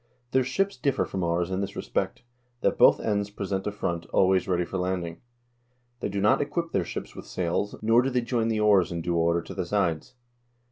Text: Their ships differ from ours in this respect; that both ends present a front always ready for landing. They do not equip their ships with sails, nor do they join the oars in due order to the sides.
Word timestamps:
Their 0.31 0.43
ships 0.43 0.77
differ 0.77 1.05
from 1.05 1.23
ours 1.23 1.51
in 1.51 1.61
this 1.61 1.75
respect; 1.75 2.23
that 2.61 2.75
both 2.79 2.99
ends 2.99 3.29
present 3.29 3.67
a 3.67 3.71
front 3.71 4.07
always 4.07 4.47
ready 4.47 4.65
for 4.65 4.79
landing. 4.79 5.21
They 5.99 6.09
do 6.09 6.19
not 6.19 6.41
equip 6.41 6.71
their 6.71 6.83
ships 6.85 7.15
with 7.15 7.27
sails, 7.27 7.75
nor 7.83 8.01
do 8.01 8.09
they 8.09 8.21
join 8.21 8.47
the 8.47 8.59
oars 8.61 8.91
in 8.91 9.01
due 9.01 9.15
order 9.15 9.43
to 9.43 9.53
the 9.53 9.63
sides. 9.63 10.15